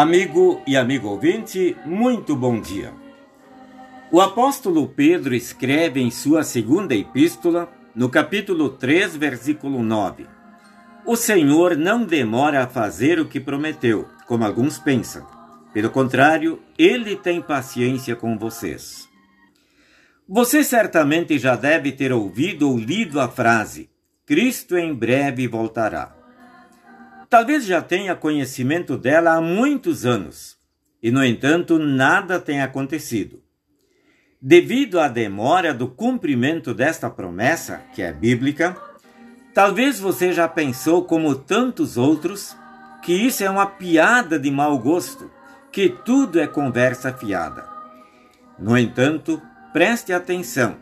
[0.00, 2.99] Amigo e amigo ouvinte, muito bom dia.
[4.12, 10.26] O apóstolo Pedro escreve em sua segunda epístola, no capítulo 3, versículo 9:
[11.06, 15.24] O Senhor não demora a fazer o que prometeu, como alguns pensam.
[15.72, 19.08] Pelo contrário, ele tem paciência com vocês.
[20.28, 23.88] Você certamente já deve ter ouvido ou lido a frase:
[24.26, 26.16] Cristo em breve voltará.
[27.28, 30.56] Talvez já tenha conhecimento dela há muitos anos,
[31.00, 33.40] e no entanto nada tem acontecido.
[34.42, 38.74] Devido à demora do cumprimento desta promessa, que é bíblica,
[39.52, 42.56] talvez você já pensou, como tantos outros,
[43.02, 45.30] que isso é uma piada de mau gosto,
[45.70, 47.68] que tudo é conversa fiada.
[48.58, 49.42] No entanto,
[49.74, 50.76] preste atenção,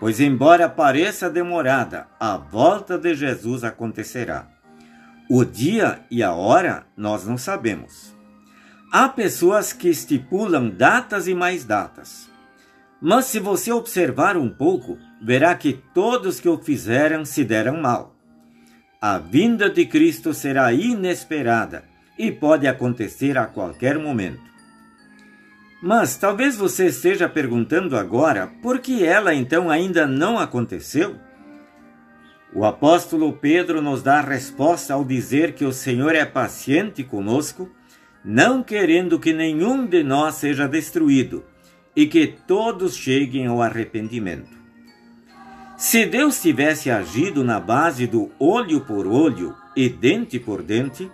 [0.00, 4.48] pois, embora pareça demorada, a volta de Jesus acontecerá.
[5.30, 8.12] O dia e a hora nós não sabemos.
[8.90, 12.27] Há pessoas que estipulam datas e mais datas.
[13.00, 18.14] Mas se você observar um pouco, verá que todos que o fizeram se deram mal.
[19.00, 21.84] A vinda de Cristo será inesperada
[22.18, 24.42] e pode acontecer a qualquer momento.
[25.80, 31.14] Mas talvez você esteja perguntando agora por que ela então ainda não aconteceu?
[32.52, 37.70] O apóstolo Pedro nos dá a resposta ao dizer que o Senhor é paciente conosco,
[38.24, 41.44] não querendo que nenhum de nós seja destruído
[41.98, 44.56] e que todos cheguem ao arrependimento.
[45.76, 51.10] Se Deus tivesse agido na base do olho por olho e dente por dente,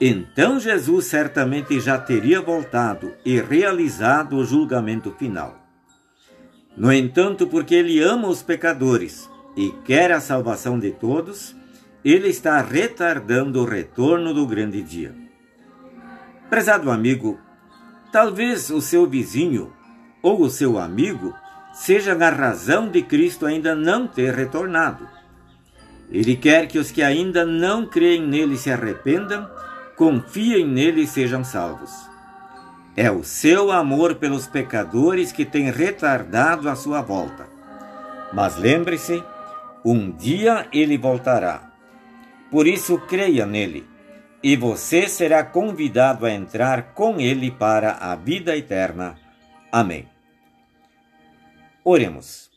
[0.00, 5.58] então Jesus certamente já teria voltado e realizado o julgamento final.
[6.76, 11.52] No entanto, porque ele ama os pecadores, e quer a salvação de todos,
[12.04, 15.12] ele está retardando o retorno do grande dia.
[16.48, 17.40] Prezado amigo,
[18.12, 19.72] talvez o seu vizinho
[20.22, 21.34] ou o seu amigo
[21.72, 25.08] seja a razão de Cristo ainda não ter retornado.
[26.10, 29.48] Ele quer que os que ainda não creem nele se arrependam,
[29.96, 31.90] confiem nele e sejam salvos.
[32.94, 37.46] É o seu amor pelos pecadores que tem retardado a sua volta.
[38.32, 39.24] Mas lembre-se
[39.82, 41.70] um dia ele voltará.
[42.50, 43.86] Por isso creia nele,
[44.42, 49.16] e você será convidado a entrar com ele para a vida eterna.
[49.72, 50.11] Amém.
[51.84, 52.50] Oremos.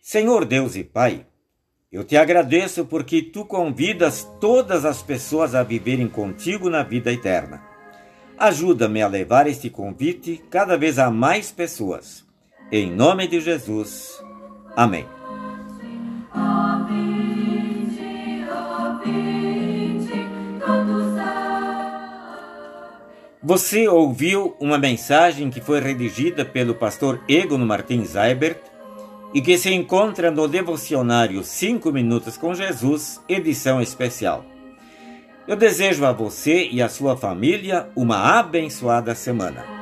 [0.00, 1.26] Senhor Deus e Pai,
[1.90, 7.62] eu te agradeço porque tu convidas todas as pessoas a viverem contigo na vida eterna.
[8.38, 12.24] Ajuda-me a levar este convite cada vez a mais pessoas.
[12.72, 14.22] Em nome de Jesus.
[14.74, 15.06] Amém.
[23.52, 28.56] Você ouviu uma mensagem que foi redigida pelo pastor Egon Martins Eibert
[29.34, 34.42] e que se encontra no devocionário 5 Minutos com Jesus, edição especial.
[35.46, 39.81] Eu desejo a você e a sua família uma abençoada semana.